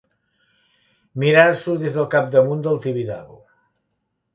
[1.25, 3.43] Mirar-s'ho des del capdamunt del Tibidabo.